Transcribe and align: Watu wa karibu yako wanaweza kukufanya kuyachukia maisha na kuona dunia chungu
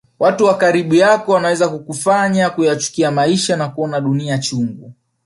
Watu 0.19 0.45
wa 0.45 0.57
karibu 0.57 0.95
yako 0.95 1.31
wanaweza 1.31 1.69
kukufanya 1.69 2.49
kuyachukia 2.49 3.11
maisha 3.11 3.55
na 3.55 3.69
kuona 3.69 4.01
dunia 4.01 4.37
chungu 4.37 4.93